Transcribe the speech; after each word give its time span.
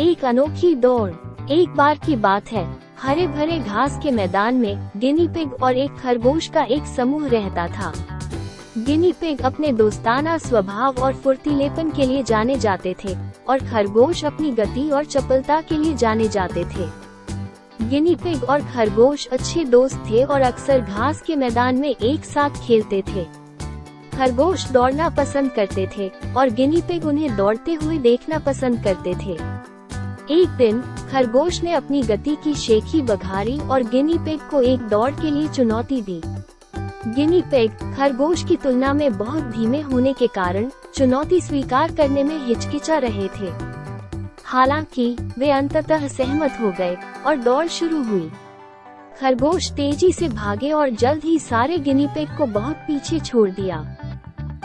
एक 0.00 0.24
अनोखी 0.24 0.74
दौड़, 0.74 1.10
एक 1.50 1.74
बार 1.76 1.98
की 1.98 2.14
बात 2.16 2.52
है। 2.52 2.64
हरे 2.98 3.26
भरे 3.26 3.58
घास 3.58 3.98
के 4.02 4.10
मैदान 4.10 4.54
में 4.54 4.90
गिनी 4.96 5.26
पिग 5.28 5.52
और 5.62 5.76
एक 5.76 5.96
खरगोश 5.96 6.46
का 6.46 6.62
एक 6.64 6.86
समूह 6.86 7.26
रहता 7.28 7.66
था। 7.68 7.92
गिनी 8.78 9.12
पिग 9.12 9.40
अपने 9.40 9.72
दोस्ताना 9.72 10.36
स्वभाव 10.38 11.02
और 11.02 11.14
फुर्तीलेपन 11.14 11.90
के 11.90 12.06
लिए 12.06 12.22
जाने 12.22 12.58
जाते 12.58 12.94
थे 13.04 13.14
और 13.48 13.66
खरगोश 13.68 14.24
अपनी 14.24 14.50
गति 14.52 14.88
और 14.90 15.04
चपलता 15.04 15.60
के 15.60 15.78
लिए 15.78 15.94
जाने 15.94 16.28
जाते 16.28 16.64
थे। 16.66 16.88
गिनी 17.82 18.14
पिग 18.14 18.44
और 18.44 18.62
खरगोश 18.64 19.26
अच्छे 19.26 19.64
दोस्त 19.64 20.04
थे 20.10 20.24
और 20.24 20.40
अक्सर 20.40 20.80
घास 20.80 21.22
के 21.22 21.36
मैदान 21.36 21.78
में 21.78 21.90
एक 21.90 22.24
साथ 22.24 22.66
खेलते 22.66 23.02
थे। 23.08 23.26
खरगोश 24.16 24.70
दौड़ना 24.70 25.08
पसंद 25.08 25.50
करते 25.50 25.88
थे 25.98 26.10
और 26.36 26.50
गिनी 26.50 26.80
पिग 26.80 27.06
उन्हें 27.06 27.36
दौड़ते 27.36 27.74
हुए 27.74 27.98
देखना 27.98 28.38
पसंद 28.38 28.84
करते 28.84 29.14
थे। 29.26 29.38
एक 30.30 30.48
दिन, 30.48 30.80
खरगोश 30.80 31.62
ने 31.62 31.72
अपनी 31.72 32.02
गति 32.02 32.36
की 32.44 32.54
शेखी 32.54 33.02
बघारी 33.02 33.58
और 33.58 33.82
गिनी 33.82 34.14
पिग 34.14 34.40
को 34.40 34.62
एक 34.62 34.80
दौड़ 34.80 35.10
के 35.10 35.30
लिए 35.30 35.48
चुनौती 35.48 36.02
दी। 36.02 36.22
गिनी 37.06 37.42
पिग, 37.42 37.70
खरगोश 37.70 38.44
की 38.44 38.56
तुलना 38.56 38.92
में 38.92 39.18
बहुत 39.18 39.42
धीमे 39.42 39.80
होने 39.80 40.12
के 40.12 40.26
कारण, 40.26 40.70
चुनौती 40.94 41.40
स्वीकार 41.40 41.92
करने 41.92 42.24
में 42.24 42.46
हिचकिचा 42.46 42.98
रहे 42.98 43.28
थे। 43.28 43.52
हालाँकि, 44.44 45.16
वे 45.38 45.50
अंततः 45.50 46.08
सहमत 46.08 46.58
हो 46.60 46.72
गए, 46.78 46.96
और 47.26 47.36
दौड़ 47.36 47.66
शुरू 47.66 48.02
हुई। 48.02 48.30
खरगोश 49.20 49.70
तेज़ी 49.70 50.12
से 50.12 50.28
भागे 50.28 50.72
और 50.72 50.90
जल्द 50.90 51.24
ही 51.24 51.38
सारे 51.38 51.78
गिनी 51.78 52.06
पिग 52.06 52.28
को 52.28 52.46
बहुत 52.46 52.76
पीछे 52.76 53.20
छोड़ 53.20 53.50
दिया। 53.50 53.96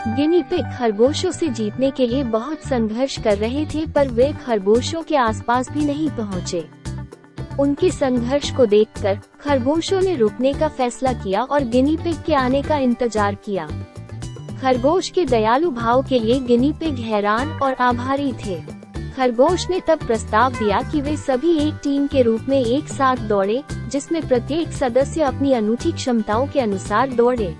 गिनी 0.06 0.42
पिग 0.42 0.64
खरगोशों 0.78 1.30
से 1.30 1.48
जीतने 1.48 1.90
के 1.90 2.06
लिए 2.06 2.24
बहुत 2.24 2.62
संघर्ष 2.62 3.18
कर 3.18 3.38
रहे 3.38 3.64
थे, 3.66 3.84
पर 3.86 4.08
वे 4.08 4.32
खरगोशों 4.44 5.02
के 5.02 5.16
आसपास 5.16 5.70
भी 5.70 5.84
नहीं 5.86 6.08
पहुँचे। 6.10 6.64
उनके 7.60 7.90
संघर्ष 7.90 8.50
को 8.50 8.66
देखकर 8.66 9.18
खरगोशों 9.40 10.00
ने 10.00 10.14
रुकने 10.16 10.52
का 10.52 10.68
फैसला 10.68 11.12
किया 11.12 11.42
और 11.42 11.64
गिनी 11.64 11.96
पिग 11.96 12.22
के 12.26 12.34
आने 12.34 12.62
का 12.62 12.78
इंतज़ार 12.78 13.34
किया। 13.44 13.66
खरगोश 14.62 15.08
के 15.08 15.24
दयालु 15.24 15.70
भाव 15.72 16.02
के 16.02 16.18
लिए 16.18 16.38
गिनी 16.40 16.72
पिग 16.72 16.98
हैरान 17.00 17.58
और 17.58 17.74
आभारी 17.80 18.32
थे। 18.46 18.60
खरगोश 19.16 19.68
ने 19.70 19.80
तब 19.88 20.06
प्रस्ताव 20.06 20.52
दिया 20.52 20.80
कि 20.82 21.00
वे 21.00 21.16
सभी 21.16 21.58
एक 21.58 21.80
टीम 21.82 22.06
के 22.06 22.22
रूप 22.22 22.48
में 22.48 22.60
एक 22.60 22.88
साथ 22.88 23.28
दौड़े, 23.28 23.62
जिसमें 23.88 24.26
प्रत्येक 24.28 24.72
सदस्य 24.72 25.22
अपनी 25.24 25.52
अनूठी 25.52 25.92
क्षमताओं 25.92 26.46
के 26.46 26.60
अनुसार 26.60 27.14
दौड़े। 27.14 27.54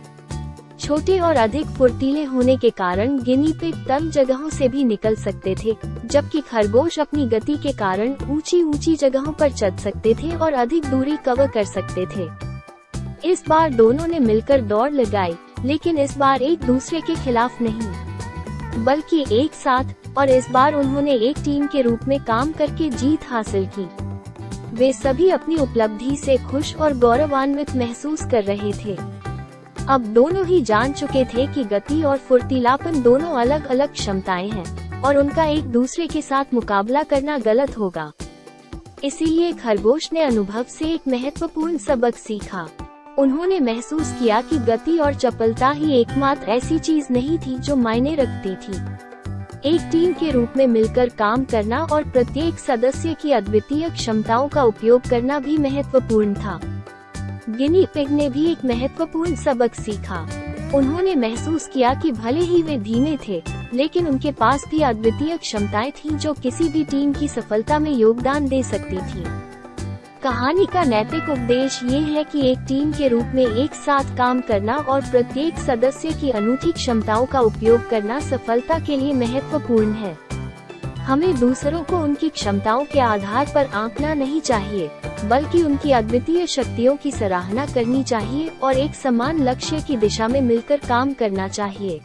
छोटे 0.87 1.19
और 1.19 1.37
अधिक 1.37 1.67
फुर्तीले 1.67 2.25
होने 2.25 2.57
के 2.57 2.71
कारण 2.71 3.19
गिनी 3.23 3.53
पिग 3.53 3.75
तंग 3.75 4.11
जगहों 4.11 4.51
से 4.51 4.69
भी 4.69 4.85
निकल 4.85 5.15
सकते 5.15 5.55
थे, 5.65 5.77
जबकि 6.05 6.41
खरगोश 6.41 6.99
अपनी 6.99 7.27
गति 7.27 7.57
के 7.57 7.73
कारण 7.73 8.15
ऊँची 8.31 8.63
ऊँची 8.63 8.97
जगहों 8.97 9.33
पर 9.33 9.53
चढ़ 9.53 9.77
सकते 9.77 10.15
थे 10.15 10.37
और 10.37 10.53
अधिक 10.53 10.85
दूरी 10.85 11.17
कवर 11.17 11.49
कर 11.49 11.65
सकते 11.65 12.07
थे। 12.07 12.29
इस 13.31 13.45
बार 13.49 13.75
दोनों 13.75 14.07
ने 14.07 14.19
मिलकर 14.19 14.61
दौड़ 14.61 14.91
लगाई, 14.91 15.35
लेकिन 15.65 15.99
इस 15.99 16.17
बार 16.19 16.43
एक 16.43 16.59
दूसरे 16.59 17.01
के 17.01 17.15
खिलाफ 17.15 17.63
नहीं। 17.63 18.85
बल्कि 18.85 19.25
एक 19.33 19.53
साथ, 19.53 19.85
और 20.19 20.31
इस 20.31 20.51
बार 20.51 20.75
उन्होंने 20.75 21.13
एक 21.13 21.39
टीम 21.39 21.67
के 21.67 21.83
रूप 21.83 22.01
में 22.09 22.25
काम 22.25 22.53
करके 22.53 22.91
जीत 22.91 23.21
हासिल 23.29 23.69
की। 23.79 23.89
वे 24.77 24.93
सभी 24.93 25.31
अपनी 25.31 25.57
उपलब्धि 25.57 26.17
से 26.17 26.37
खुश 26.37 26.77
और 26.77 26.99
गौरवान्वित 26.99 27.77
महसूस 27.77 28.25
कर 28.25 28.45
रहे 28.45 28.73
थे। 28.85 29.26
अब 29.89 30.01
दोनों 30.01 30.47
ही 30.47 30.61
जान 30.63 30.93
चुके 30.93 31.25
थे 31.25 31.47
कि 31.47 31.65
गति 31.65 32.03
और 32.03 32.17
फुर्तीलापन 32.19 33.03
दोनों 33.03 33.31
अलग 33.33 33.67
अलग 33.67 33.93
क्षमताएँ 33.93 34.49
हैं, 34.51 35.03
और 35.03 35.17
उनका 35.17 35.45
एक 35.45 35.65
दूसरे 35.65 36.07
के 36.07 36.23
साथ 36.23 36.45
मुकाबला 36.55 37.03
करना 37.03 37.39
गलत 37.39 37.79
होगा। 37.79 38.13
इसीलिए 39.05 39.53
खरगोश 39.53 40.13
ने 40.13 40.21
अनुभव 40.21 40.65
से 40.69 40.85
एक 40.85 41.01
महत्वपूर्ण 41.09 41.79
सबक 41.79 42.15
सीखा। 42.15 42.69
उन्होंने 43.19 43.61
महसूस 43.61 44.13
किया 44.13 44.41
कि 44.41 44.59
गति 44.59 44.99
और 44.99 45.15
चपलता 45.15 45.71
ही 45.71 45.93
एकमात्र 45.93 46.51
ऐसी 46.51 46.79
चीज़ 46.79 47.07
नहीं 47.11 47.39
थी 47.39 47.59
जो 47.59 47.77
मायने 47.77 48.15
रखती 48.15 48.55
थी। 48.57 48.79
एक 49.75 49.89
टीम 49.93 50.13
के 50.13 50.31
रूप 50.31 50.53
में 50.57 50.67
मिलकर 50.67 51.09
काम 51.09 51.45
करना 51.45 51.85
और 51.85 52.05
प्रत्येक 52.05 52.59
सदस्य 52.59 53.17
की 53.23 53.33
अद्वितीय 53.33 53.91
क्षमताओं 53.91 54.49
का 54.49 54.63
उपयोग 54.63 55.09
करना 55.11 55.39
भी 55.39 55.59
महत्वपूर्ण 55.59 56.35
था। 56.35 56.76
गिनी 57.49 57.85
पिग 57.95 58.11
ने 58.11 58.29
भी 58.29 58.53
एक 58.53 58.65
महत्वपूर्ण 58.65 59.35
सबक 59.35 59.75
सीखा। 59.75 60.21
उन्होंने 60.75 61.15
महसूस 61.15 61.67
किया 61.67 61.93
कि 61.95 62.13
भले 62.13 62.41
ही 62.41 62.63
वे 62.63 62.79
धीमे 62.79 63.17
थे, 63.29 63.43
लेकिन 63.75 64.07
उनके 64.07 64.33
पास 64.33 64.65
भी 64.71 64.81
अद्वितीय 64.81 65.37
क्षमताएँ 65.37 65.91
थीं 65.91 66.17
जो 66.17 66.33
किसी 66.33 66.69
भी 66.69 66.85
टीम 66.85 67.13
की 67.13 67.29
सफलता 67.29 67.79
में 67.79 67.91
योगदान 67.91 68.49
दे 68.49 68.63
सकती 68.63 68.97
थी। 68.97 69.25
कहानी 70.23 70.67
का 70.67 70.85
नैतिक 70.85 71.29
उपदेश 71.29 71.81
ये 71.85 71.99
है 71.99 72.25
कि 72.25 72.51
एक 72.51 72.59
टीम 72.59 72.93
के 72.93 73.09
रूप 73.09 73.33
में 73.35 73.47
एक 73.47 73.75
साथ 73.75 74.17
काम 74.17 74.41
करना 74.41 74.77
और 74.77 75.01
प्रत्येक 75.01 75.59
सदस्य 75.59 76.11
की 76.11 76.31
अनूठी 76.31 76.73
क्षमताओं 76.73 77.27
का 77.27 77.41
उपयोग 77.41 77.89
करना 77.89 78.21
सफलता 78.21 78.79
के 78.79 78.97
लिए 78.97 79.13
महत्वपूर्ण 79.13 79.93
है। 79.93 80.26
हमें 81.07 81.39
दूसरों 81.41 81.83
को 81.83 81.99
उनकी 81.99 82.29
क्षमताओं 82.29 82.85
के 82.85 83.01
आधार 83.01 83.51
पर 83.55 83.67
आंकना 83.75 84.15
नहीं 84.15 84.41
चाहिए, 84.41 84.91
बल्कि 85.25 85.63
उनकी 85.63 85.93
अद्वितीय 85.93 86.47
शक्तियों 86.47 86.97
की 86.97 87.13
सराहना 87.13 87.67
करनी 87.67 88.03
चाहिए 88.03 88.49
और 88.63 88.79
एक 88.79 88.95
समान 88.95 89.43
लक्ष्य 89.43 89.81
की 89.81 89.97
दिशा 89.97 90.29
में 90.29 90.41
मिलकर 90.41 90.81
काम 90.89 91.13
करना 91.13 91.49
चाहिए। 91.49 92.01